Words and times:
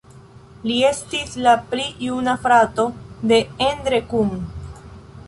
Li 0.69 0.77
estis 0.91 1.35
la 1.47 1.53
pli 1.73 1.85
juna 2.05 2.35
frato 2.47 2.87
de 3.33 3.39
Endre 3.67 4.01
Kun. 4.15 4.33